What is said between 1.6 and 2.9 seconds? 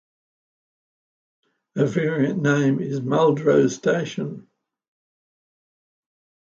A variant name